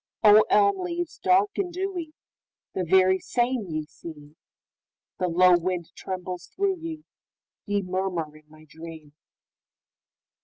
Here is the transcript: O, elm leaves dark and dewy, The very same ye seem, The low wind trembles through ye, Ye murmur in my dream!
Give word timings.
O, 0.23 0.41
elm 0.49 0.79
leaves 0.83 1.19
dark 1.19 1.51
and 1.57 1.71
dewy, 1.71 2.15
The 2.73 2.83
very 2.83 3.19
same 3.19 3.67
ye 3.67 3.85
seem, 3.85 4.35
The 5.19 5.27
low 5.27 5.55
wind 5.59 5.91
trembles 5.93 6.47
through 6.47 6.77
ye, 6.77 7.03
Ye 7.67 7.83
murmur 7.83 8.35
in 8.35 8.49
my 8.49 8.63
dream! 8.67 9.13